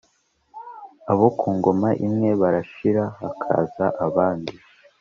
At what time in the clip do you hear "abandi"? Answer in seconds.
4.05-4.53